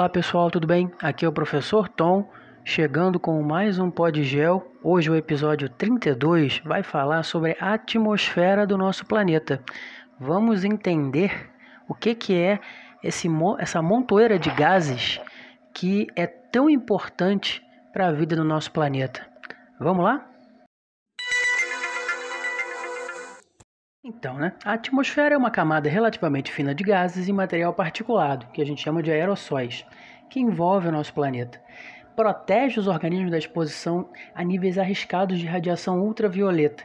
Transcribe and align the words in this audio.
Olá 0.00 0.08
pessoal, 0.08 0.50
tudo 0.50 0.66
bem? 0.66 0.90
Aqui 1.02 1.26
é 1.26 1.28
o 1.28 1.32
professor 1.32 1.86
Tom, 1.86 2.26
chegando 2.64 3.20
com 3.20 3.42
mais 3.42 3.78
um 3.78 3.90
Podgel. 3.90 4.66
Hoje 4.82 5.10
o 5.10 5.14
episódio 5.14 5.68
32 5.68 6.62
vai 6.64 6.82
falar 6.82 7.22
sobre 7.22 7.54
a 7.60 7.74
atmosfera 7.74 8.66
do 8.66 8.78
nosso 8.78 9.04
planeta. 9.04 9.62
Vamos 10.18 10.64
entender 10.64 11.50
o 11.86 11.94
que, 11.94 12.14
que 12.14 12.34
é 12.34 12.60
esse, 13.04 13.28
essa 13.58 13.82
montoeira 13.82 14.38
de 14.38 14.48
gases 14.52 15.20
que 15.74 16.06
é 16.16 16.26
tão 16.26 16.70
importante 16.70 17.62
para 17.92 18.06
a 18.06 18.12
vida 18.12 18.34
do 18.34 18.42
nosso 18.42 18.72
planeta. 18.72 19.20
Vamos 19.78 20.02
lá? 20.02 20.29
Então, 24.02 24.38
né? 24.38 24.54
A 24.64 24.72
atmosfera 24.72 25.34
é 25.34 25.38
uma 25.38 25.50
camada 25.50 25.86
relativamente 25.86 26.50
fina 26.50 26.74
de 26.74 26.82
gases 26.82 27.28
e 27.28 27.32
material 27.34 27.74
particulado, 27.74 28.46
que 28.46 28.62
a 28.62 28.64
gente 28.64 28.80
chama 28.80 29.02
de 29.02 29.12
aerossóis, 29.12 29.84
que 30.30 30.40
envolve 30.40 30.88
o 30.88 30.92
nosso 30.92 31.12
planeta. 31.12 31.60
Protege 32.16 32.80
os 32.80 32.88
organismos 32.88 33.30
da 33.30 33.36
exposição 33.36 34.08
a 34.34 34.42
níveis 34.42 34.78
arriscados 34.78 35.38
de 35.38 35.46
radiação 35.46 36.00
ultravioleta 36.00 36.84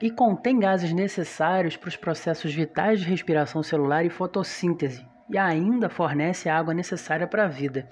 e 0.00 0.10
contém 0.12 0.60
gases 0.60 0.92
necessários 0.92 1.76
para 1.76 1.88
os 1.88 1.96
processos 1.96 2.54
vitais 2.54 3.00
de 3.00 3.06
respiração 3.08 3.60
celular 3.60 4.04
e 4.04 4.10
fotossíntese, 4.10 5.04
e 5.28 5.36
ainda 5.36 5.88
fornece 5.88 6.48
a 6.48 6.56
água 6.56 6.72
necessária 6.72 7.26
para 7.26 7.46
a 7.46 7.48
vida. 7.48 7.88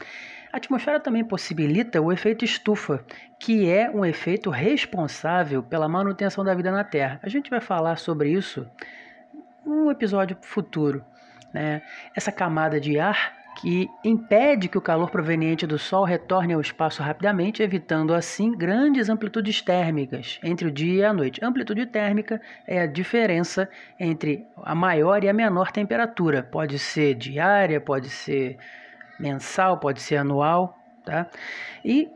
A 0.56 0.58
atmosfera 0.58 0.98
também 0.98 1.22
possibilita 1.22 2.00
o 2.00 2.10
efeito 2.10 2.42
estufa, 2.42 3.04
que 3.38 3.68
é 3.68 3.90
um 3.90 4.06
efeito 4.06 4.48
responsável 4.48 5.62
pela 5.62 5.86
manutenção 5.86 6.42
da 6.42 6.54
vida 6.54 6.70
na 6.70 6.82
Terra. 6.82 7.20
A 7.22 7.28
gente 7.28 7.50
vai 7.50 7.60
falar 7.60 7.96
sobre 7.96 8.30
isso 8.30 8.66
num 9.66 9.90
episódio 9.90 10.34
futuro. 10.40 11.04
Né? 11.52 11.82
Essa 12.14 12.32
camada 12.32 12.80
de 12.80 12.98
ar 12.98 13.34
que 13.60 13.86
impede 14.02 14.66
que 14.66 14.78
o 14.78 14.80
calor 14.80 15.10
proveniente 15.10 15.66
do 15.66 15.78
Sol 15.78 16.04
retorne 16.04 16.54
ao 16.54 16.60
espaço 16.62 17.02
rapidamente, 17.02 17.62
evitando 17.62 18.14
assim 18.14 18.56
grandes 18.56 19.10
amplitudes 19.10 19.60
térmicas 19.60 20.40
entre 20.42 20.68
o 20.68 20.70
dia 20.70 21.02
e 21.02 21.04
a 21.04 21.12
noite. 21.12 21.44
Amplitude 21.44 21.84
térmica 21.84 22.40
é 22.66 22.80
a 22.80 22.86
diferença 22.86 23.68
entre 24.00 24.46
a 24.64 24.74
maior 24.74 25.22
e 25.22 25.28
a 25.28 25.34
menor 25.34 25.70
temperatura. 25.70 26.42
Pode 26.42 26.78
ser 26.78 27.14
diária, 27.14 27.78
pode 27.78 28.08
ser 28.08 28.56
mensal, 29.18 29.78
pode 29.78 30.00
ser 30.00 30.16
anual, 30.16 30.76
tá? 31.04 31.26
E 31.84 32.08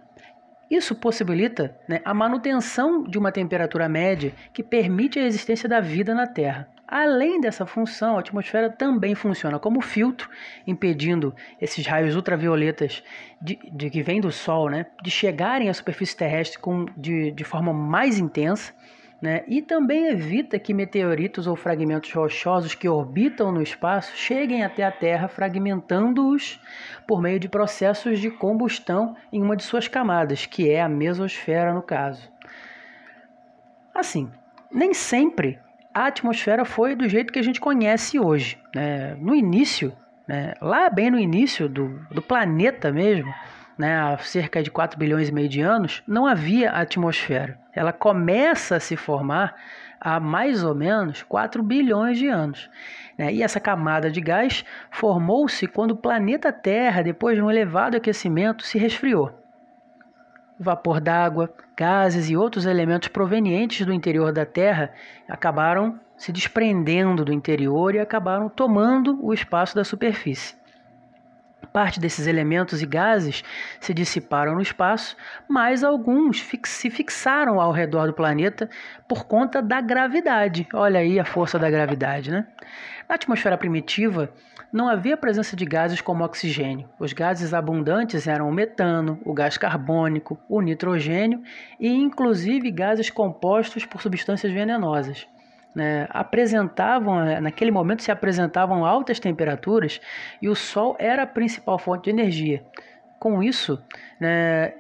isso 0.70 0.95
possibilita 0.95 1.77
né, 1.89 2.01
a 2.05 2.15
manutenção 2.15 3.03
de 3.03 3.19
uma 3.19 3.33
temperatura 3.33 3.89
média 3.89 4.33
que 4.53 4.62
permite 4.62 5.19
a 5.19 5.25
existência 5.25 5.69
da 5.69 5.81
vida 5.81 6.15
na 6.15 6.27
Terra. 6.27 6.69
Além 6.87 7.41
dessa 7.41 7.65
função, 7.67 8.17
a 8.17 8.21
atmosfera 8.21 8.69
também 8.69 9.15
funciona 9.15 9.59
como 9.59 9.81
filtro, 9.81 10.28
impedindo 10.67 11.34
esses 11.61 11.87
raios 11.87 12.17
ultravioletas 12.17 13.03
de, 13.41 13.59
de 13.73 13.91
que 13.91 14.03
vêm 14.03 14.21
do 14.21 14.33
Sol 14.33 14.69
né, 14.69 14.87
de 15.03 15.11
chegarem 15.11 15.69
à 15.69 15.75
superfície 15.75 16.17
terrestre 16.17 16.59
com, 16.59 16.87
de, 16.97 17.31
de 17.31 17.45
forma 17.45 17.73
mais 17.73 18.19
intensa 18.19 18.73
né? 19.20 19.44
e 19.46 19.60
também 19.60 20.06
evita 20.06 20.58
que 20.58 20.72
meteoritos 20.72 21.46
ou 21.46 21.54
fragmentos 21.54 22.12
rochosos 22.12 22.74
que 22.74 22.88
orbitam 22.88 23.52
no 23.52 23.62
espaço 23.62 24.16
cheguem 24.16 24.64
até 24.64 24.82
a 24.84 24.90
Terra, 24.90 25.28
fragmentando-os 25.28 26.60
por 27.06 27.20
meio 27.20 27.38
de 27.38 27.48
processos 27.48 28.18
de 28.18 28.30
combustão 28.30 29.16
em 29.32 29.42
uma 29.42 29.56
de 29.56 29.62
suas 29.62 29.88
camadas, 29.88 30.46
que 30.46 30.70
é 30.70 30.80
a 30.80 30.88
mesosfera 30.88 31.74
no 31.74 31.82
caso. 31.82 32.30
Assim, 33.94 34.30
nem 34.72 34.94
sempre 34.94 35.58
a 35.92 36.06
atmosfera 36.06 36.64
foi 36.64 36.94
do 36.94 37.08
jeito 37.08 37.32
que 37.32 37.38
a 37.38 37.42
gente 37.42 37.60
conhece 37.60 38.18
hoje. 38.18 38.58
Né? 38.74 39.14
No 39.16 39.34
início, 39.34 39.92
né? 40.26 40.54
lá 40.60 40.88
bem 40.88 41.10
no 41.10 41.19
início 41.19 41.69
do, 41.69 42.00
do 42.10 42.22
planeta 42.22 42.92
mesmo, 42.92 43.32
né, 43.80 43.98
há 43.98 44.18
cerca 44.18 44.62
de 44.62 44.70
4 44.70 44.98
bilhões 44.98 45.30
e 45.30 45.32
meio 45.32 45.48
de 45.48 45.62
anos, 45.62 46.02
não 46.06 46.26
havia 46.26 46.70
atmosfera. 46.70 47.58
Ela 47.72 47.94
começa 47.94 48.76
a 48.76 48.80
se 48.80 48.94
formar 48.94 49.56
há 49.98 50.20
mais 50.20 50.62
ou 50.62 50.74
menos 50.74 51.22
4 51.22 51.62
bilhões 51.62 52.18
de 52.18 52.28
anos. 52.28 52.68
Né? 53.16 53.32
E 53.32 53.42
essa 53.42 53.58
camada 53.58 54.10
de 54.10 54.20
gás 54.20 54.66
formou-se 54.91 55.66
quando 55.66 55.92
o 55.92 55.96
planeta 55.96 56.52
Terra, 56.52 57.02
depois 57.02 57.36
de 57.36 57.42
um 57.42 57.50
elevado 57.50 57.96
aquecimento, 57.96 58.64
se 58.64 58.78
resfriou. 58.78 59.32
Vapor 60.58 61.00
d'água, 61.00 61.50
gases 61.74 62.28
e 62.28 62.36
outros 62.36 62.66
elementos 62.66 63.08
provenientes 63.08 63.86
do 63.86 63.94
interior 63.94 64.30
da 64.30 64.44
Terra 64.44 64.92
acabaram 65.26 65.98
se 66.18 66.30
desprendendo 66.30 67.24
do 67.24 67.32
interior 67.32 67.94
e 67.94 67.98
acabaram 67.98 68.50
tomando 68.50 69.18
o 69.24 69.32
espaço 69.32 69.74
da 69.74 69.84
superfície. 69.84 70.59
Parte 71.72 72.00
desses 72.00 72.26
elementos 72.26 72.82
e 72.82 72.87
gases 72.87 73.44
se 73.78 73.94
dissiparam 73.94 74.54
no 74.54 74.62
espaço, 74.62 75.16
mas 75.48 75.84
alguns 75.84 76.41
fix 76.41 76.71
se 76.71 76.91
fixaram 76.91 77.60
ao 77.60 77.71
redor 77.71 78.06
do 78.06 78.12
planeta 78.12 78.69
por 79.09 79.25
conta 79.25 79.62
da 79.62 79.81
gravidade. 79.81 80.66
Olha 80.75 81.00
aí 81.00 81.21
a 81.21 81.25
força 81.25 81.59
da 81.59 81.71
gravidade, 81.71 82.31
né? 82.31 82.47
Na 83.09 83.15
atmosfera 83.15 83.56
primitiva, 83.56 84.32
não 84.72 84.88
havia 84.88 85.16
presença 85.16 85.56
de 85.56 85.65
gases 85.65 86.00
como 86.00 86.25
oxigênio. 86.25 86.88
Os 86.98 87.12
gases 87.12 87.53
abundantes 87.53 88.27
eram 88.27 88.48
o 88.48 88.53
metano, 88.53 89.21
o 89.25 89.34
gás 89.34 89.59
carbônico, 89.59 90.38
o 90.48 90.60
nitrogênio 90.60 91.42
e, 91.78 91.88
inclusive, 91.88 92.71
gases 92.71 93.10
compostos 93.10 93.84
por 93.84 94.00
substâncias 94.00 94.53
venenosas 94.53 95.27
né, 95.75 96.06
apresentavam, 96.10 97.25
eh, 97.25 97.41
naquele 97.41 97.70
momento 97.70 98.03
se 98.03 98.10
apresentavam 98.10 98.84
altas 98.84 99.20
temperaturas 99.20 100.00
e 100.41 100.48
o 100.48 100.54
Sol 100.54 100.97
era 100.98 101.22
a 101.22 101.26
principal 101.26 101.78
fonte 101.78 102.04
de 102.04 102.10
energia. 102.10 102.62
Com 103.19 103.42
isso, 103.42 103.82
né, 104.19 104.72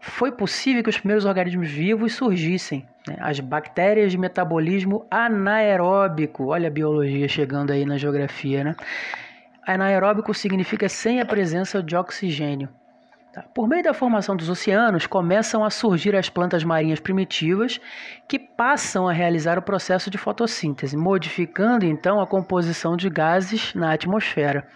foi 0.00 0.32
possível 0.32 0.82
que 0.82 0.90
os 0.90 0.98
primeiros 0.98 1.24
organismos 1.24 1.70
vivos 1.70 2.14
surgissem. 2.14 2.86
Né, 3.06 3.16
as 3.20 3.40
bactérias 3.40 4.12
de 4.12 4.18
metabolismo 4.18 5.06
anaeróbico, 5.10 6.46
olha 6.46 6.68
a 6.68 6.70
biologia 6.70 7.28
chegando 7.28 7.72
aí 7.72 7.84
na 7.84 7.98
geografia, 7.98 8.62
né? 8.64 8.76
Anaeróbico 9.64 10.34
significa 10.34 10.88
sem 10.88 11.20
a 11.20 11.24
presença 11.24 11.80
de 11.82 11.94
oxigênio. 11.96 12.68
Tá? 13.32 13.42
Por 13.54 13.66
meio 13.66 13.82
da 13.82 13.94
formação 13.94 14.36
dos 14.36 14.50
oceanos, 14.50 15.06
começam 15.06 15.64
a 15.64 15.70
surgir 15.70 16.14
as 16.14 16.28
plantas 16.28 16.62
marinhas 16.62 17.00
primitivas 17.00 17.80
que 18.28 18.38
passam 18.38 19.08
a 19.08 19.12
realizar 19.12 19.58
o 19.58 19.62
processo 19.62 20.10
de 20.10 20.18
fotossíntese, 20.18 20.98
modificando 20.98 21.86
então 21.86 22.20
a 22.20 22.26
composição 22.26 22.94
de 22.94 23.08
gases 23.08 23.74
na 23.74 23.94
atmosfera. 23.94 24.68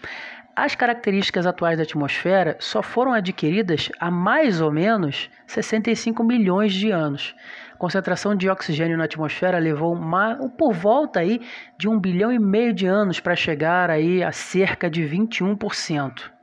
As 0.56 0.74
características 0.74 1.46
atuais 1.46 1.76
da 1.76 1.82
atmosfera 1.82 2.56
só 2.58 2.82
foram 2.82 3.12
adquiridas 3.12 3.90
há 4.00 4.10
mais 4.10 4.62
ou 4.62 4.72
menos 4.72 5.28
65 5.46 6.24
milhões 6.24 6.72
de 6.72 6.90
anos. 6.90 7.34
A 7.74 7.76
concentração 7.76 8.34
de 8.34 8.48
oxigênio 8.48 8.96
na 8.96 9.04
atmosfera 9.04 9.58
levou 9.58 9.92
uma, 9.92 10.34
por 10.56 10.72
volta 10.72 11.20
aí 11.20 11.42
de 11.76 11.86
um 11.90 12.00
bilhão 12.00 12.32
e 12.32 12.38
meio 12.38 12.72
de 12.72 12.86
anos 12.86 13.20
para 13.20 13.36
chegar 13.36 13.90
aí 13.90 14.24
a 14.24 14.32
cerca 14.32 14.88
de 14.88 15.02
21%. 15.02 16.35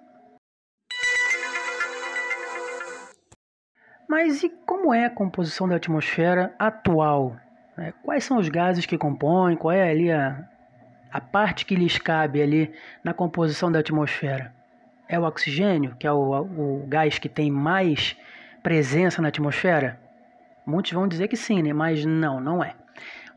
Mas 4.07 4.43
e 4.43 4.49
como 4.49 4.93
é 4.93 5.05
a 5.05 5.09
composição 5.09 5.67
da 5.67 5.75
atmosfera 5.75 6.53
atual? 6.59 7.35
É, 7.77 7.91
quais 8.03 8.23
são 8.23 8.37
os 8.37 8.49
gases 8.49 8.85
que 8.85 8.97
compõem? 8.97 9.55
Qual 9.55 9.71
é 9.71 9.89
ali 9.89 10.11
a, 10.11 10.47
a 11.11 11.19
parte 11.19 11.65
que 11.65 11.75
lhes 11.75 11.97
cabe 11.97 12.41
ali 12.41 12.73
na 13.03 13.13
composição 13.13 13.71
da 13.71 13.79
atmosfera? 13.79 14.53
É 15.07 15.19
o 15.19 15.23
oxigênio, 15.23 15.95
que 15.99 16.07
é 16.07 16.11
o, 16.11 16.41
o 16.41 16.85
gás 16.87 17.17
que 17.17 17.29
tem 17.29 17.51
mais 17.51 18.15
presença 18.61 19.21
na 19.21 19.29
atmosfera? 19.29 19.99
Muitos 20.65 20.91
vão 20.91 21.07
dizer 21.07 21.27
que 21.27 21.35
sim, 21.35 21.61
né? 21.61 21.73
mas 21.73 22.05
não, 22.05 22.39
não 22.39 22.63
é. 22.63 22.73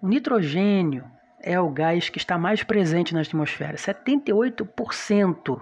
O 0.01 0.09
nitrogênio 0.09 1.05
é 1.43 1.59
o 1.59 1.69
gás 1.71 2.09
que 2.09 2.19
está 2.19 2.39
mais 2.39 2.63
presente 2.63 3.15
na 3.15 3.21
atmosfera. 3.21 3.77
78% 3.77 5.61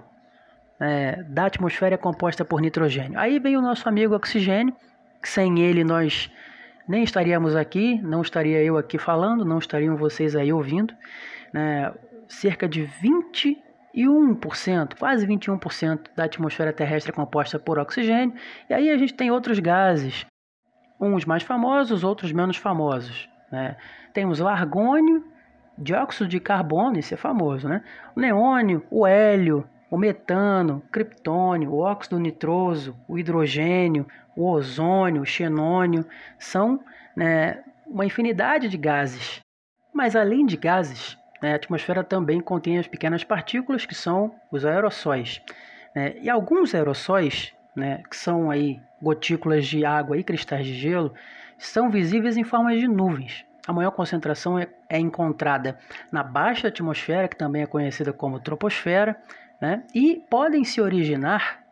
é, 0.79 1.23
da 1.23 1.45
atmosfera 1.45 1.95
é 1.95 1.97
composta 1.97 2.43
por 2.43 2.61
nitrogênio. 2.61 3.19
Aí 3.19 3.39
vem 3.39 3.57
o 3.57 3.61
nosso 3.61 3.87
amigo 3.87 4.15
oxigênio, 4.15 4.75
sem 5.27 5.59
ele 5.59 5.83
nós 5.83 6.31
nem 6.87 7.03
estaríamos 7.03 7.55
aqui, 7.55 7.99
não 8.01 8.21
estaria 8.21 8.61
eu 8.61 8.77
aqui 8.77 8.97
falando, 8.97 9.43
não 9.43 9.57
estariam 9.57 9.97
vocês 9.97 10.35
aí 10.35 10.53
ouvindo. 10.53 10.93
Né? 11.51 11.91
Cerca 12.27 12.67
de 12.67 12.87
21%, 13.95 14.95
quase 14.97 15.25
21% 15.27 16.09
da 16.15 16.25
atmosfera 16.25 16.73
terrestre 16.73 17.11
é 17.11 17.15
composta 17.15 17.57
por 17.59 17.79
oxigênio, 17.79 18.35
e 18.69 18.73
aí 18.73 18.89
a 18.89 18.97
gente 18.97 19.13
tem 19.13 19.31
outros 19.31 19.59
gases, 19.59 20.25
uns 20.99 21.25
mais 21.25 21.43
famosos, 21.43 22.03
outros 22.03 22.31
menos 22.31 22.57
famosos. 22.57 23.29
Né? 23.51 23.75
Temos 24.13 24.39
o 24.39 24.47
argônio, 24.47 25.23
dióxido 25.77 26.27
de 26.27 26.39
carbono, 26.39 26.97
esse 26.97 27.13
é 27.13 27.17
famoso, 27.17 27.67
né? 27.67 27.83
o 28.15 28.19
neônio, 28.19 28.85
o 28.89 29.05
hélio, 29.05 29.67
o 29.95 29.97
metano, 29.97 30.83
o 30.85 30.91
criptônio, 30.91 31.71
o 31.71 31.79
óxido 31.79 32.19
nitroso, 32.19 32.97
o 33.07 33.17
hidrogênio, 33.17 34.05
o 34.35 34.45
ozônio, 34.45 35.21
o 35.21 35.25
xenônio, 35.25 36.05
são 36.37 36.83
né, 37.15 37.63
uma 37.87 38.05
infinidade 38.05 38.67
de 38.67 38.75
gases. 38.75 39.39
Mas 39.93 40.13
além 40.13 40.45
de 40.45 40.57
gases, 40.57 41.17
né, 41.41 41.53
a 41.53 41.55
atmosfera 41.55 42.03
também 42.03 42.41
contém 42.41 42.77
as 42.77 42.87
pequenas 42.87 43.23
partículas 43.23 43.85
que 43.85 43.95
são 43.95 44.35
os 44.51 44.65
aerossóis. 44.65 45.41
Né? 45.95 46.15
E 46.19 46.29
alguns 46.29 46.75
aerossóis, 46.75 47.53
né, 47.73 48.03
que 48.09 48.17
são 48.17 48.51
aí 48.51 48.81
gotículas 49.01 49.65
de 49.65 49.85
água 49.85 50.17
e 50.17 50.25
cristais 50.25 50.65
de 50.65 50.73
gelo, 50.73 51.13
são 51.57 51.89
visíveis 51.89 52.35
em 52.35 52.43
forma 52.43 52.75
de 52.75 52.85
nuvens. 52.85 53.45
A 53.65 53.71
maior 53.71 53.91
concentração 53.91 54.59
é, 54.59 54.67
é 54.89 54.99
encontrada 54.99 55.79
na 56.11 56.21
baixa 56.21 56.67
atmosfera, 56.67 57.29
que 57.29 57.37
também 57.37 57.61
é 57.61 57.65
conhecida 57.65 58.11
como 58.11 58.41
troposfera, 58.41 59.15
né? 59.65 59.83
e 59.95 60.21
podem 60.29 60.63
se 60.63 60.79
originar 60.79 61.63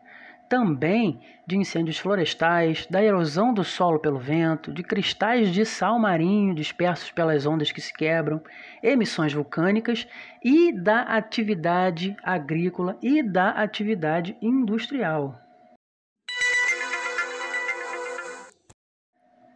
também 0.48 1.20
de 1.46 1.56
incêndios 1.56 1.98
florestais, 1.98 2.86
da 2.86 3.02
erosão 3.02 3.54
do 3.54 3.62
solo 3.62 3.98
pelo 3.98 4.18
vento, 4.18 4.72
de 4.72 4.82
cristais 4.82 5.52
de 5.52 5.64
sal 5.64 5.98
marinho 5.98 6.54
dispersos 6.54 7.10
pelas 7.10 7.46
ondas 7.46 7.70
que 7.70 7.80
se 7.80 7.92
quebram, 7.92 8.42
emissões 8.82 9.32
vulcânicas 9.32 10.08
e 10.42 10.72
da 10.72 11.02
atividade 11.02 12.16
agrícola 12.22 12.98
e 13.02 13.22
da 13.22 13.50
atividade 13.50 14.36
industrial. 14.42 15.38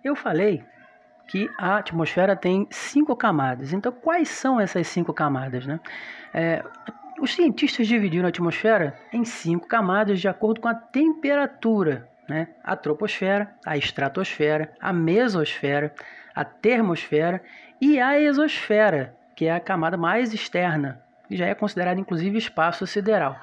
Eu 0.05 0.15
falei 0.15 0.65
que 1.27 1.51
a 1.59 1.77
atmosfera 1.77 2.35
tem 2.35 2.67
cinco 2.71 3.15
camadas. 3.15 3.73
Então, 3.73 3.93
quais 3.93 4.29
são 4.29 4.59
essas 4.61 4.87
cinco 4.87 5.13
camadas? 5.13 5.67
Né? 5.67 5.79
É, 6.33 6.65
os 7.21 7.35
cientistas 7.35 7.87
dividiram 7.87 8.27
a 8.27 8.29
atmosfera 8.29 8.99
em 9.13 9.25
cinco 9.25 9.67
camadas 9.67 10.21
de 10.21 10.29
acordo 10.29 10.61
com 10.61 10.69
a 10.69 10.75
temperatura. 10.75 12.09
Né? 12.29 12.49
A 12.63 12.77
troposfera, 12.77 13.55
a 13.65 13.77
estratosfera, 13.77 14.73
a 14.81 14.93
mesosfera, 14.93 15.95
a 16.35 16.45
termosfera 16.45 17.43
e 17.81 17.99
a 17.99 18.21
exosfera, 18.21 19.17
que 19.35 19.47
é 19.47 19.53
a 19.53 19.61
camada 19.61 19.97
mais 19.97 20.35
externa, 20.35 21.03
e 21.31 21.37
já 21.37 21.47
é 21.47 21.55
considerada 21.55 21.99
inclusive 21.99 22.37
espaço 22.37 22.87
sideral. 22.87 23.41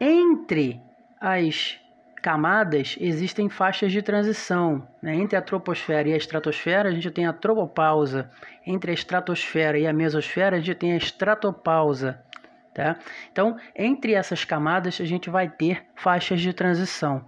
Entre 0.00 0.80
as 1.20 1.80
camadas 2.22 2.96
existem 3.00 3.48
faixas 3.48 3.92
de 3.92 4.02
transição. 4.02 4.86
Né? 5.00 5.14
Entre 5.14 5.36
a 5.36 5.42
troposfera 5.42 6.08
e 6.08 6.12
a 6.12 6.16
estratosfera, 6.16 6.88
a 6.88 6.92
gente 6.92 7.10
tem 7.10 7.26
a 7.26 7.32
tropopausa. 7.32 8.30
Entre 8.66 8.90
a 8.90 8.94
estratosfera 8.94 9.78
e 9.78 9.86
a 9.86 9.92
mesosfera, 9.92 10.56
a 10.56 10.60
gente 10.60 10.74
tem 10.74 10.92
a 10.92 10.96
estratopausa. 10.96 12.20
Tá? 12.78 12.94
Então, 13.32 13.56
entre 13.74 14.14
essas 14.14 14.44
camadas, 14.44 15.00
a 15.00 15.04
gente 15.04 15.28
vai 15.28 15.48
ter 15.48 15.84
faixas 15.96 16.40
de 16.40 16.52
transição. 16.52 17.24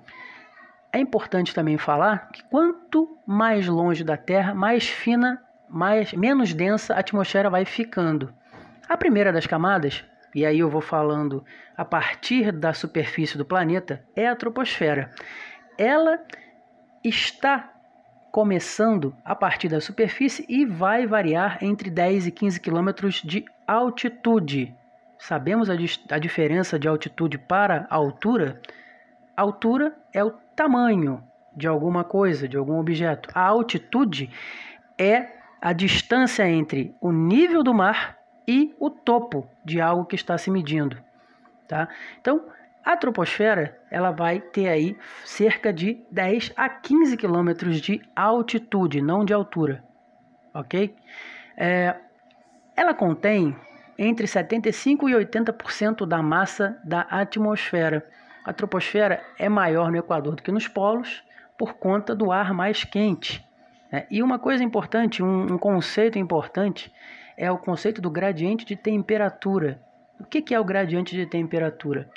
É 0.92 1.00
importante 1.00 1.52
também 1.52 1.76
falar 1.76 2.28
que 2.28 2.44
quanto 2.44 3.18
mais 3.26 3.66
longe 3.66 4.04
da 4.04 4.16
Terra, 4.16 4.54
mais 4.54 4.88
fina, 4.88 5.42
mais, 5.68 6.12
menos 6.12 6.54
densa 6.54 6.94
a 6.94 7.00
atmosfera 7.00 7.50
vai 7.50 7.64
ficando. 7.64 8.32
A 8.88 8.96
primeira 8.96 9.32
das 9.32 9.44
camadas 9.44 10.04
e 10.32 10.46
aí 10.46 10.60
eu 10.60 10.70
vou 10.70 10.80
falando 10.80 11.44
a 11.76 11.84
partir 11.84 12.52
da 12.52 12.72
superfície 12.72 13.36
do 13.36 13.44
planeta, 13.44 14.04
é 14.14 14.28
a 14.28 14.36
troposfera. 14.36 15.10
Ela 15.76 16.20
está 17.02 17.72
começando 18.30 19.12
a 19.24 19.34
partir 19.34 19.68
da 19.68 19.80
superfície 19.80 20.46
e 20.48 20.64
vai 20.64 21.08
variar 21.08 21.58
entre 21.60 21.90
10 21.90 22.28
e 22.28 22.30
15 22.30 22.60
quilômetros 22.60 23.20
de 23.24 23.44
altitude. 23.66 24.78
Sabemos 25.20 25.68
a, 25.68 25.74
a 25.74 26.18
diferença 26.18 26.78
de 26.78 26.88
altitude 26.88 27.38
para 27.38 27.86
altura? 27.90 28.60
altura 29.36 29.96
é 30.12 30.24
o 30.24 30.30
tamanho 30.54 31.22
de 31.54 31.66
alguma 31.66 32.04
coisa, 32.04 32.48
de 32.48 32.56
algum 32.56 32.78
objeto. 32.78 33.28
A 33.34 33.42
altitude 33.42 34.30
é 34.98 35.28
a 35.60 35.72
distância 35.72 36.48
entre 36.48 36.94
o 37.00 37.12
nível 37.12 37.62
do 37.62 37.74
mar 37.74 38.18
e 38.46 38.74
o 38.80 38.90
topo 38.90 39.46
de 39.64 39.80
algo 39.80 40.06
que 40.06 40.16
está 40.16 40.36
se 40.38 40.50
medindo, 40.50 40.96
tá? 41.68 41.88
Então, 42.20 42.46
a 42.82 42.96
troposfera 42.96 43.78
ela 43.90 44.10
vai 44.10 44.40
ter 44.40 44.68
aí 44.68 44.96
cerca 45.24 45.72
de 45.72 46.02
10 46.10 46.52
a 46.56 46.68
15 46.68 47.16
quilômetros 47.16 47.80
de 47.80 48.00
altitude, 48.16 49.02
não 49.02 49.24
de 49.24 49.34
altura, 49.34 49.84
ok? 50.54 50.94
É, 51.56 51.94
ela 52.74 52.94
contém 52.94 53.54
entre 54.02 54.26
75 54.26 55.10
e 55.10 55.12
80% 55.12 56.06
da 56.06 56.22
massa 56.22 56.80
da 56.82 57.02
atmosfera. 57.02 58.02
A 58.42 58.50
troposfera 58.50 59.22
é 59.38 59.46
maior 59.46 59.90
no 59.90 59.98
Equador 59.98 60.36
do 60.36 60.42
que 60.42 60.50
nos 60.50 60.66
polos 60.66 61.22
por 61.58 61.74
conta 61.74 62.14
do 62.14 62.32
ar 62.32 62.54
mais 62.54 62.82
quente. 62.82 63.46
Né? 63.92 64.06
E 64.10 64.22
uma 64.22 64.38
coisa 64.38 64.64
importante, 64.64 65.22
um, 65.22 65.52
um 65.52 65.58
conceito 65.58 66.18
importante 66.18 66.90
é 67.36 67.52
o 67.52 67.58
conceito 67.58 68.00
do 68.00 68.10
gradiente 68.10 68.64
de 68.64 68.74
temperatura. 68.74 69.78
O 70.18 70.24
que 70.24 70.54
é 70.54 70.58
o 70.58 70.64
gradiente 70.64 71.14
de 71.14 71.26
temperatura? 71.26 72.08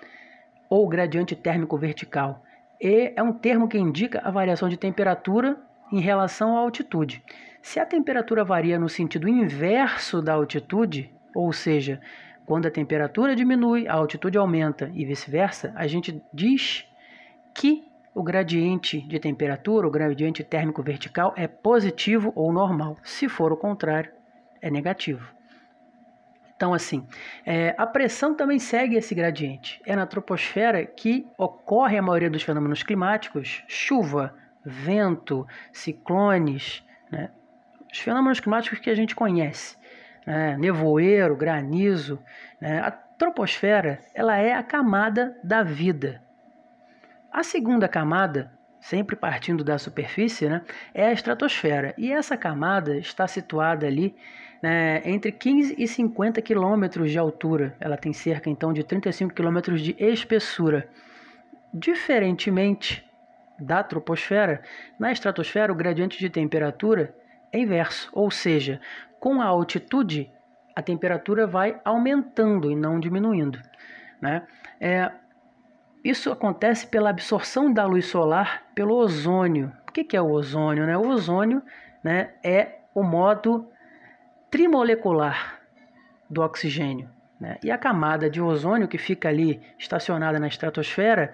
Ou 0.69 0.87
gradiente 0.87 1.35
térmico 1.35 1.77
vertical? 1.77 2.45
E 2.79 3.11
é 3.13 3.21
um 3.21 3.33
termo 3.33 3.67
que 3.67 3.77
indica 3.77 4.21
a 4.23 4.31
variação 4.31 4.69
de 4.69 4.77
temperatura 4.77 5.57
em 5.91 5.99
relação 5.99 6.55
à 6.55 6.61
altitude. 6.61 7.21
Se 7.61 7.77
a 7.77 7.85
temperatura 7.85 8.45
varia 8.45 8.79
no 8.79 8.87
sentido 8.87 9.27
inverso 9.27 10.21
da 10.21 10.33
altitude, 10.33 11.11
ou 11.33 11.51
seja, 11.51 11.99
quando 12.45 12.67
a 12.67 12.71
temperatura 12.71 13.35
diminui, 13.35 13.87
a 13.87 13.93
altitude 13.93 14.37
aumenta 14.37 14.91
e 14.93 15.05
vice-versa, 15.05 15.71
a 15.75 15.87
gente 15.87 16.21
diz 16.33 16.85
que 17.53 17.83
o 18.13 18.21
gradiente 18.21 19.01
de 19.01 19.19
temperatura, 19.19 19.87
o 19.87 19.91
gradiente 19.91 20.43
térmico 20.43 20.83
vertical, 20.83 21.33
é 21.35 21.47
positivo 21.47 22.31
ou 22.35 22.51
normal. 22.51 22.97
Se 23.03 23.27
for 23.27 23.51
o 23.51 23.57
contrário, 23.57 24.11
é 24.61 24.69
negativo. 24.69 25.33
Então, 26.55 26.73
assim, 26.73 27.05
é, 27.45 27.73
a 27.77 27.85
pressão 27.85 28.35
também 28.35 28.59
segue 28.59 28.95
esse 28.95 29.15
gradiente. 29.15 29.81
É 29.85 29.95
na 29.95 30.05
troposfera 30.05 30.85
que 30.85 31.27
ocorre 31.37 31.97
a 31.97 32.01
maioria 32.01 32.29
dos 32.29 32.43
fenômenos 32.43 32.83
climáticos: 32.83 33.63
chuva, 33.67 34.33
vento, 34.63 35.45
ciclones, 35.71 36.83
né? 37.11 37.31
os 37.91 37.99
fenômenos 37.99 38.39
climáticos 38.39 38.79
que 38.79 38.89
a 38.89 38.95
gente 38.95 39.15
conhece, 39.15 39.75
né? 40.25 40.57
nevoeiro, 40.57 41.35
granizo. 41.35 42.19
Né? 42.59 42.79
A 42.79 42.91
troposfera 42.91 43.99
ela 44.13 44.37
é 44.37 44.53
a 44.53 44.63
camada 44.63 45.37
da 45.43 45.63
vida. 45.63 46.21
A 47.31 47.43
segunda 47.43 47.87
camada 47.87 48.51
sempre 48.83 49.15
partindo 49.15 49.63
da 49.63 49.77
superfície, 49.77 50.49
né, 50.49 50.61
é 50.93 51.05
a 51.05 51.13
estratosfera. 51.13 51.93
E 51.97 52.11
essa 52.11 52.35
camada 52.35 52.97
está 52.97 53.25
situada 53.25 53.87
ali 53.87 54.13
né, 54.61 55.01
entre 55.05 55.31
15 55.31 55.75
e 55.77 55.87
50 55.87 56.41
quilômetros 56.41 57.09
de 57.09 57.17
altura. 57.17 57.77
Ela 57.79 57.95
tem 57.95 58.11
cerca 58.11 58.49
então 58.49 58.73
de 58.73 58.83
35 58.83 59.33
quilômetros 59.33 59.81
de 59.81 59.95
espessura. 59.97 60.89
Diferentemente 61.73 63.09
da 63.57 63.81
troposfera, 63.81 64.61
na 64.99 65.13
estratosfera 65.13 65.71
o 65.71 65.75
gradiente 65.75 66.19
de 66.19 66.29
temperatura 66.29 67.15
é 67.53 67.59
inverso, 67.59 68.09
ou 68.11 68.29
seja, 68.29 68.81
com 69.23 69.41
a 69.41 69.45
altitude 69.45 70.29
a 70.75 70.81
temperatura 70.81 71.47
vai 71.47 71.79
aumentando 71.85 72.69
e 72.69 72.75
não 72.75 72.99
diminuindo. 72.99 73.57
Né? 74.21 74.45
É, 74.81 75.09
isso 76.03 76.29
acontece 76.29 76.85
pela 76.87 77.09
absorção 77.09 77.71
da 77.71 77.85
luz 77.85 78.07
solar 78.07 78.65
pelo 78.75 78.93
ozônio. 78.95 79.71
O 79.87 79.93
que 79.93 80.17
é 80.17 80.21
o 80.21 80.29
ozônio? 80.29 80.85
Né? 80.85 80.97
O 80.97 81.07
ozônio 81.07 81.63
né, 82.03 82.33
é 82.43 82.79
o 82.93 83.01
modo 83.01 83.65
trimolecular 84.51 85.57
do 86.29 86.41
oxigênio. 86.41 87.09
Né? 87.39 87.57
E 87.63 87.71
a 87.71 87.77
camada 87.77 88.29
de 88.29 88.41
ozônio 88.41 88.89
que 88.89 88.97
fica 88.97 89.29
ali 89.29 89.61
estacionada 89.79 90.37
na 90.37 90.47
estratosfera, 90.47 91.33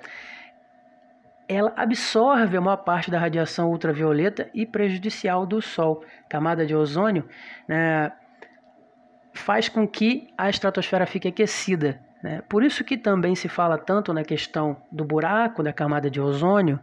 ela 1.50 1.74
absorve 1.76 2.56
a 2.56 2.62
maior 2.62 2.78
parte 2.78 3.10
da 3.10 3.18
radiação 3.18 3.72
ultravioleta 3.72 4.48
e 4.54 4.68
prejudicial 4.68 5.48
do 5.48 5.60
Sol. 5.64 6.06
Camada 6.30 6.64
de 6.64 6.76
ozônio 6.76 7.28
né, 7.68 8.12
faz 9.34 9.68
com 9.68 9.88
que 9.88 10.30
a 10.38 10.48
estratosfera 10.48 11.08
fique 11.08 11.28
aquecida. 11.28 12.00
Né? 12.22 12.44
Por 12.48 12.64
isso 12.64 12.84
que 12.84 12.96
também 12.96 13.34
se 13.34 13.50
fala 13.50 13.80
tanto 13.80 14.14
na 14.14 14.24
questão 14.24 14.78
do 14.92 15.04
buraco 15.04 15.64
da 15.64 15.74
camada 15.74 16.08
de 16.08 16.22
ozônio, 16.22 16.80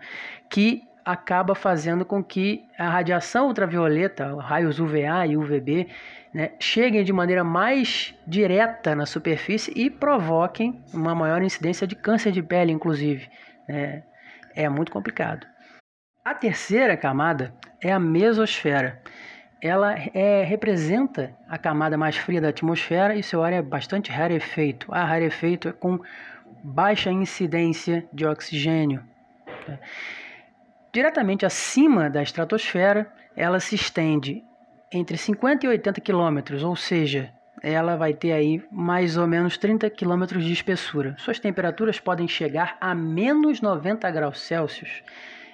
que 0.51 0.83
acaba 1.05 1.55
fazendo 1.55 2.05
com 2.05 2.25
que 2.25 2.65
a 2.77 2.89
radiação 2.89 3.47
ultravioleta, 3.47 4.35
raios 4.41 4.81
UVA 4.81 5.25
e 5.29 5.37
UVB, 5.37 5.87
né, 6.35 6.51
cheguem 6.59 7.05
de 7.05 7.13
maneira 7.13 7.45
mais 7.45 8.17
direta 8.27 8.97
na 8.97 9.07
superfície 9.07 9.73
e 9.77 9.89
provoquem 9.89 10.83
uma 10.93 11.15
maior 11.15 11.41
incidência 11.41 11.87
de 11.87 11.95
câncer 11.95 12.33
de 12.33 12.43
pele, 12.43 12.73
inclusive. 12.73 13.31
Né? 13.69 14.03
É 14.57 14.69
muito 14.69 14.91
complicado. 14.91 15.47
A 16.25 16.35
terceira 16.35 16.97
camada 16.97 17.55
é 17.81 17.93
a 17.93 18.01
mesosfera 18.01 19.01
ela 19.61 19.95
é, 20.15 20.45
representa 20.45 21.35
a 21.49 21.57
camada 21.57 21.97
mais 21.97 22.17
fria 22.17 22.41
da 22.41 22.49
atmosfera 22.49 23.15
e 23.15 23.23
seu 23.23 23.43
ar 23.43 23.53
é 23.53 23.63
bastante 23.63 24.11
rarefeito. 24.11 24.93
A 24.93 25.05
rarefeito 25.05 25.69
é 25.69 25.73
com 25.73 25.99
baixa 26.63 27.11
incidência 27.11 28.07
de 28.13 28.27
oxigênio. 28.27 29.03
Tá? 29.67 29.79
Diretamente 30.93 31.45
acima 31.45 32.09
da 32.09 32.23
estratosfera, 32.23 33.11
ela 33.35 33.61
se 33.61 33.75
estende 33.75 34.43
entre 34.93 35.17
50 35.17 35.67
e 35.67 35.69
80 35.69 36.01
quilômetros, 36.01 36.63
ou 36.63 36.77
seja, 36.77 37.33
ela 37.69 37.97
vai 37.97 38.15
ter 38.15 38.33
aí 38.33 38.63
mais 38.71 39.17
ou 39.17 39.27
menos 39.27 39.59
30 39.59 39.91
km 39.91 40.25
de 40.39 40.53
espessura. 40.53 41.17
Suas 41.19 41.41
temperaturas 41.41 41.99
podem 41.99 42.29
chegar 42.29 42.77
a 42.81 42.95
menos 42.95 43.61
90 43.61 44.09
graus 44.13 44.41
Celsius 44.41 45.03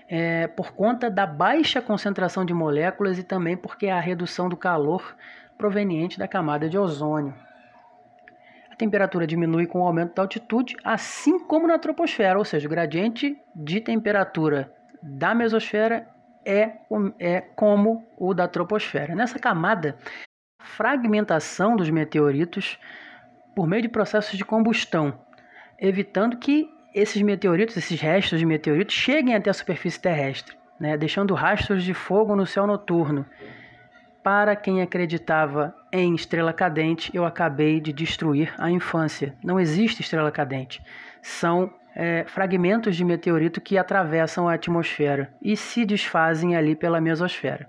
é, 0.08 0.46
por 0.46 0.72
conta 0.72 1.10
da 1.10 1.24
baixa 1.26 1.80
concentração 1.80 2.44
de 2.44 2.52
moléculas 2.52 3.18
e 3.18 3.22
também 3.22 3.56
porque 3.56 3.88
há 3.88 3.98
redução 3.98 4.46
do 4.46 4.58
calor 4.58 5.16
proveniente 5.56 6.18
da 6.18 6.28
camada 6.28 6.68
de 6.68 6.76
ozônio. 6.76 7.34
A 8.70 8.76
temperatura 8.76 9.26
diminui 9.26 9.66
com 9.66 9.80
o 9.80 9.86
aumento 9.86 10.14
da 10.14 10.22
altitude, 10.22 10.76
assim 10.84 11.38
como 11.38 11.66
na 11.66 11.78
troposfera, 11.78 12.38
ou 12.38 12.44
seja, 12.44 12.66
o 12.66 12.70
gradiente 12.70 13.38
de 13.54 13.80
temperatura 13.80 14.70
da 15.02 15.34
mesosfera 15.34 16.06
é, 16.44 16.72
é 17.18 17.40
como 17.40 18.06
o 18.18 18.34
da 18.34 18.46
troposfera. 18.46 19.14
Nessa 19.14 19.38
camada, 19.38 19.96
fragmentação 20.62 21.76
dos 21.76 21.90
meteoritos 21.90 22.78
por 23.54 23.66
meio 23.66 23.82
de 23.82 23.88
processos 23.88 24.36
de 24.36 24.44
combustão, 24.44 25.18
evitando 25.78 26.38
que 26.38 26.68
esses 26.94 27.20
meteoritos, 27.22 27.76
esses 27.76 28.00
restos 28.00 28.38
de 28.38 28.46
meteoritos, 28.46 28.94
cheguem 28.94 29.34
até 29.34 29.50
a 29.50 29.54
superfície 29.54 30.00
terrestre, 30.00 30.56
né, 30.78 30.96
deixando 30.96 31.34
rastros 31.34 31.84
de 31.84 31.94
fogo 31.94 32.36
no 32.36 32.46
céu 32.46 32.66
noturno. 32.66 33.26
Para 34.22 34.54
quem 34.54 34.80
acreditava 34.80 35.74
em 35.90 36.14
estrela 36.14 36.52
cadente, 36.52 37.10
eu 37.14 37.24
acabei 37.24 37.80
de 37.80 37.92
destruir 37.92 38.54
a 38.56 38.70
infância. 38.70 39.34
Não 39.42 39.58
existe 39.58 40.00
estrela 40.00 40.30
cadente. 40.30 40.80
São 41.20 41.72
é, 41.94 42.24
fragmentos 42.26 42.96
de 42.96 43.04
meteorito 43.04 43.60
que 43.60 43.76
atravessam 43.76 44.48
a 44.48 44.54
atmosfera 44.54 45.32
e 45.42 45.56
se 45.56 45.84
desfazem 45.84 46.56
ali 46.56 46.76
pela 46.76 47.00
mesosfera. 47.00 47.68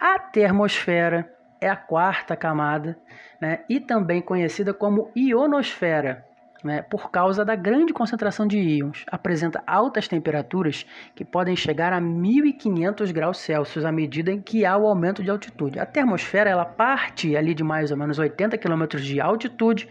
A 0.00 0.18
termosfera 0.18 1.28
é 1.60 1.68
a 1.68 1.76
quarta 1.76 2.36
camada 2.36 2.96
né, 3.40 3.60
e 3.68 3.80
também 3.80 4.20
conhecida 4.20 4.72
como 4.72 5.10
ionosfera 5.16 6.24
né, 6.62 6.82
por 6.82 7.10
causa 7.10 7.44
da 7.44 7.54
grande 7.54 7.92
concentração 7.92 8.46
de 8.46 8.58
íons. 8.58 9.04
Apresenta 9.10 9.62
altas 9.66 10.08
temperaturas 10.08 10.84
que 11.14 11.24
podem 11.24 11.54
chegar 11.54 11.92
a 11.92 12.00
1500 12.00 13.10
graus 13.12 13.38
Celsius 13.38 13.84
à 13.84 13.92
medida 13.92 14.32
em 14.32 14.40
que 14.40 14.64
há 14.64 14.76
o 14.76 14.86
aumento 14.86 15.22
de 15.22 15.30
altitude. 15.30 15.78
A 15.78 15.86
termosfera 15.86 16.50
ela 16.50 16.64
parte 16.64 17.36
ali 17.36 17.54
de 17.54 17.62
mais 17.62 17.90
ou 17.90 17.96
menos 17.96 18.18
80 18.18 18.58
km 18.58 18.86
de 18.96 19.20
altitude 19.20 19.88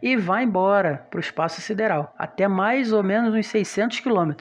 e 0.00 0.16
vai 0.16 0.44
embora 0.44 1.06
para 1.10 1.18
o 1.18 1.20
espaço 1.20 1.60
sideral, 1.60 2.14
até 2.16 2.46
mais 2.46 2.92
ou 2.92 3.02
menos 3.02 3.34
uns 3.34 3.46
600 3.46 4.00
km. 4.00 4.32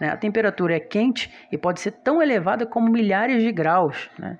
Né. 0.00 0.08
A 0.08 0.16
temperatura 0.16 0.74
é 0.74 0.80
quente 0.80 1.30
e 1.52 1.58
pode 1.58 1.80
ser 1.80 1.92
tão 1.92 2.22
elevada 2.22 2.64
como 2.64 2.90
milhares 2.90 3.42
de 3.42 3.52
graus. 3.52 4.10
Né? 4.18 4.38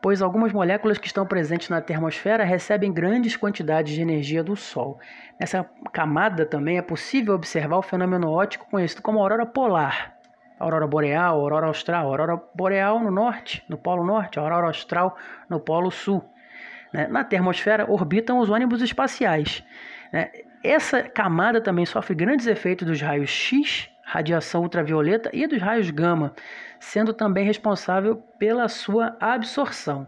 Pois 0.00 0.22
algumas 0.22 0.52
moléculas 0.52 0.98
que 0.98 1.06
estão 1.06 1.26
presentes 1.26 1.68
na 1.68 1.80
termosfera 1.80 2.44
recebem 2.44 2.92
grandes 2.92 3.36
quantidades 3.36 3.94
de 3.94 4.00
energia 4.00 4.42
do 4.42 4.54
Sol. 4.56 4.98
Nessa 5.38 5.68
camada 5.92 6.46
também 6.46 6.78
é 6.78 6.82
possível 6.82 7.34
observar 7.34 7.78
o 7.78 7.82
fenômeno 7.82 8.30
óptico 8.30 8.68
conhecido 8.70 9.02
como 9.02 9.18
aurora 9.18 9.46
polar. 9.46 10.16
Aurora 10.58 10.86
boreal, 10.86 11.40
aurora 11.40 11.66
austral, 11.66 12.06
aurora 12.08 12.40
boreal 12.54 13.00
no 13.00 13.10
norte, 13.10 13.64
no 13.68 13.78
polo 13.78 14.04
norte, 14.04 14.38
aurora 14.38 14.66
austral 14.66 15.16
no 15.48 15.60
polo 15.60 15.90
sul. 15.90 16.24
Né? 16.92 17.06
Na 17.06 17.22
termosfera 17.22 17.88
orbitam 17.88 18.38
os 18.38 18.50
ônibus 18.50 18.82
espaciais. 18.82 19.64
Né? 20.12 20.30
Essa 20.62 21.02
camada 21.02 21.60
também 21.60 21.86
sofre 21.86 22.14
grandes 22.14 22.46
efeitos 22.46 22.86
dos 22.86 23.00
raios 23.00 23.30
X, 23.30 23.88
radiação 24.08 24.62
ultravioleta 24.62 25.28
e 25.34 25.46
dos 25.46 25.60
raios 25.60 25.90
gama, 25.90 26.32
sendo 26.80 27.12
também 27.12 27.44
responsável 27.44 28.16
pela 28.38 28.66
sua 28.66 29.14
absorção. 29.20 30.06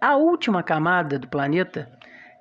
A 0.00 0.14
última 0.16 0.62
camada 0.62 1.18
do 1.18 1.26
planeta 1.26 1.90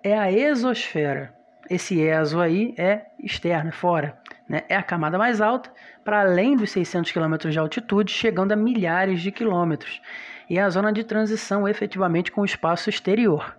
é 0.03 0.17
a 0.17 0.31
exosfera. 0.31 1.33
Esse 1.67 1.99
exo 1.99 2.39
aí 2.39 2.75
é 2.77 3.07
externo, 3.19 3.71
fora. 3.71 4.15
Né? 4.47 4.63
É 4.69 4.75
a 4.75 4.83
camada 4.83 5.17
mais 5.17 5.41
alta, 5.41 5.71
para 6.03 6.21
além 6.21 6.55
dos 6.55 6.69
600 6.69 7.11
km 7.11 7.49
de 7.49 7.57
altitude, 7.57 8.13
chegando 8.13 8.51
a 8.51 8.55
milhares 8.55 9.21
de 9.21 9.31
quilômetros. 9.31 10.01
E 10.47 10.59
é 10.59 10.61
a 10.61 10.69
zona 10.69 10.93
de 10.93 11.03
transição 11.03 11.67
efetivamente 11.67 12.31
com 12.31 12.41
o 12.41 12.45
espaço 12.45 12.91
exterior. 12.91 13.55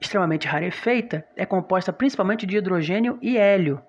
Extremamente 0.00 0.46
rarefeita, 0.46 1.24
é 1.36 1.44
composta 1.44 1.92
principalmente 1.92 2.46
de 2.46 2.56
hidrogênio 2.56 3.18
e 3.20 3.36
hélio, 3.36 3.82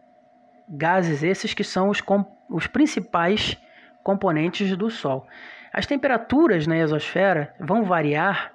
gases 0.69 1.23
esses 1.23 1.53
que 1.53 1.63
são 1.63 1.89
os, 1.89 2.01
os 2.49 2.67
principais 2.67 3.57
componentes 4.03 4.75
do 4.77 4.89
Sol. 4.89 5.27
As 5.73 5.85
temperaturas 5.85 6.67
na 6.67 6.77
exosfera 6.77 7.53
vão 7.59 7.83
variar 7.83 8.53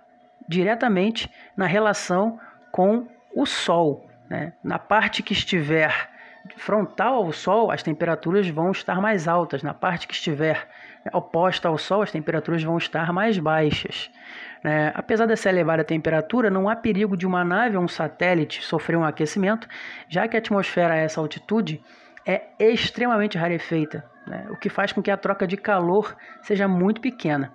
diretamente 0.48 1.30
na 1.56 1.66
relação 1.66 2.38
com 2.70 3.08
o 3.34 3.46
Sol. 3.46 4.08
Né? 4.28 4.52
Na 4.62 4.78
parte 4.78 5.22
que 5.22 5.32
estiver 5.32 6.10
frontal 6.56 7.14
ao 7.14 7.32
Sol, 7.32 7.70
as 7.70 7.82
temperaturas 7.82 8.48
vão 8.48 8.70
estar 8.70 9.00
mais 9.00 9.26
altas. 9.26 9.62
Na 9.62 9.72
parte 9.72 10.06
que 10.06 10.14
estiver 10.14 10.68
oposta 11.12 11.68
ao 11.68 11.78
Sol, 11.78 12.02
as 12.02 12.10
temperaturas 12.10 12.62
vão 12.62 12.78
estar 12.78 13.12
mais 13.12 13.38
baixas. 13.38 14.10
Né? 14.64 14.90
Apesar 14.94 15.26
dessa 15.26 15.50
elevada 15.50 15.84
temperatura, 15.84 16.48
não 16.48 16.70
há 16.70 16.74
perigo 16.74 17.18
de 17.18 17.26
uma 17.26 17.44
nave 17.44 17.76
ou 17.76 17.84
um 17.84 17.88
satélite 17.88 18.64
sofrer 18.64 18.96
um 18.96 19.04
aquecimento, 19.04 19.68
já 20.08 20.26
que 20.26 20.36
a 20.36 20.38
atmosfera 20.38 20.94
a 20.94 20.96
essa 20.96 21.20
altitude 21.20 21.82
é 22.26 22.42
extremamente 22.58 23.36
rarefeita, 23.36 24.02
né? 24.26 24.46
o 24.48 24.56
que 24.56 24.70
faz 24.70 24.90
com 24.90 25.02
que 25.02 25.10
a 25.10 25.16
troca 25.18 25.46
de 25.46 25.58
calor 25.58 26.16
seja 26.40 26.66
muito 26.66 27.02
pequena. 27.02 27.52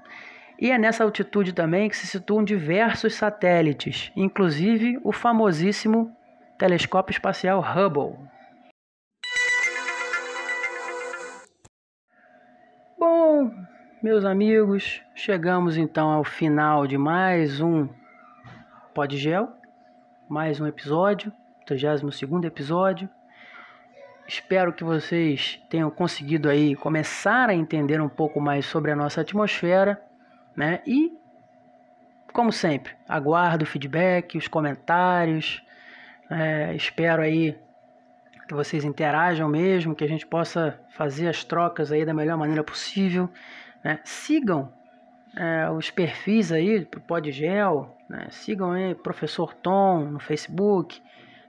E 0.61 0.69
é 0.69 0.77
nessa 0.77 1.03
altitude 1.03 1.53
também 1.53 1.89
que 1.89 1.97
se 1.97 2.05
situam 2.05 2.43
diversos 2.43 3.15
satélites, 3.15 4.11
inclusive 4.15 4.99
o 5.03 5.11
famosíssimo 5.11 6.15
telescópio 6.59 7.13
espacial 7.13 7.59
Hubble. 7.61 8.19
Meus 14.01 14.23
amigos, 14.23 15.01
chegamos 15.13 15.75
então 15.75 16.09
ao 16.09 16.23
final 16.23 16.87
de 16.87 16.97
mais 16.97 17.59
um 17.59 17.89
Podgel, 18.93 19.49
mais 20.29 20.61
um 20.61 20.65
episódio, 20.65 21.33
32 21.65 22.45
episódio. 22.45 23.09
Espero 24.25 24.71
que 24.71 24.85
vocês 24.85 25.61
tenham 25.69 25.91
conseguido 25.91 26.49
aí 26.49 26.77
começar 26.77 27.49
a 27.49 27.53
entender 27.53 27.99
um 27.99 28.07
pouco 28.07 28.39
mais 28.39 28.65
sobre 28.65 28.89
a 28.89 28.95
nossa 28.95 29.19
atmosfera, 29.19 30.01
né? 30.55 30.81
E 30.87 31.11
como 32.31 32.53
sempre, 32.53 32.93
aguardo 33.05 33.65
o 33.65 33.67
feedback, 33.67 34.37
os 34.37 34.47
comentários. 34.47 35.61
É, 36.29 36.73
espero 36.73 37.21
aí 37.21 37.57
que 38.47 38.53
vocês 38.53 38.85
interajam 38.85 39.49
mesmo, 39.49 39.93
que 39.93 40.05
a 40.05 40.07
gente 40.09 40.25
possa 40.25 40.79
fazer 40.91 41.27
as 41.27 41.43
trocas 41.43 41.91
aí 41.91 42.05
da 42.05 42.13
melhor 42.13 42.37
maneira 42.37 42.63
possível. 42.63 43.29
Né? 43.83 43.99
Sigam 44.03 44.71
é, 45.35 45.69
os 45.69 45.89
perfis 45.89 46.51
aí 46.51 46.85
pro 46.85 47.01
Podgel, 47.01 47.95
né? 48.09 48.27
sigam 48.31 48.71
aí 48.71 48.95
Professor 48.95 49.53
Tom 49.53 50.05
no 50.05 50.19
Facebook, 50.19 51.01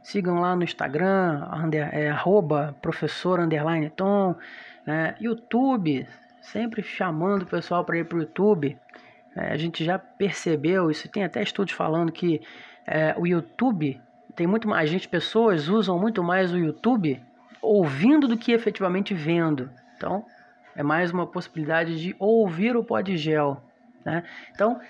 Sigam 0.03 0.41
lá 0.41 0.57
no 0.57 0.65
Instagram, 0.65 1.47
under, 1.53 1.95
é, 1.95 2.11
arroba 2.11 2.75
professor 2.81 3.39
underline 3.39 3.91
Tom. 3.91 4.35
Né? 4.87 5.15
YouTube, 5.21 6.07
sempre 6.41 6.83
chamando 6.83 7.43
o 7.43 7.47
pessoal 7.47 7.85
para 7.85 7.99
ir 7.99 8.05
para 8.05 8.17
o 8.17 8.21
YouTube. 8.23 8.79
É, 9.37 9.53
a 9.53 9.57
gente 9.57 9.85
já 9.85 9.99
percebeu 9.99 10.91
isso, 10.91 11.09
tem 11.09 11.23
até 11.23 11.43
estudos 11.43 11.75
falando 11.75 12.11
que 12.11 12.41
é, 12.87 13.15
o 13.17 13.27
YouTube 13.27 14.01
tem 14.35 14.47
muito 14.47 14.67
mais. 14.67 14.89
Gente, 14.89 15.07
pessoas 15.07 15.69
usam 15.69 15.99
muito 15.99 16.23
mais 16.23 16.53
o 16.53 16.59
YouTube 16.59 17.23
ouvindo 17.61 18.27
do 18.27 18.39
que 18.39 18.53
efetivamente 18.53 19.13
vendo. 19.13 19.71
Então, 19.97 20.25
é 20.75 20.83
mais 20.83 21.11
uma 21.11 21.27
possibilidade 21.27 22.01
de 22.01 22.15
ouvir 22.19 22.77
o 22.77 22.85
Podgel. 22.85 23.63
Né? 24.05 24.23
Então, 24.53 24.81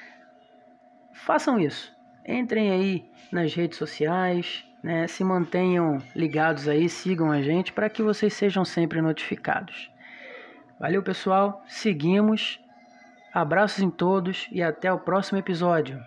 façam 1.13 1.59
isso. 1.59 1.95
Entrem 2.27 2.71
aí 2.71 3.11
nas 3.33 3.55
redes 3.55 3.79
sociais, 3.79 4.65
né? 4.83 5.07
Se 5.07 5.23
mantenham 5.25 5.99
ligados 6.15 6.69
aí, 6.69 6.89
sigam 6.89 7.31
a 7.31 7.43
gente 7.43 7.73
para 7.73 7.91
que 7.91 8.03
vocês 8.03 8.33
sejam 8.33 8.65
sempre 8.65 9.01
notificados. 9.01 9.91
Valeu, 10.79 11.03
pessoal. 11.03 11.63
Seguimos. 11.67 12.61
Abraços 13.33 13.81
em 13.81 13.91
todos 13.91 14.49
e 14.51 14.63
até 14.63 14.93
o 14.93 14.99
próximo 14.99 15.39
episódio. 15.39 16.03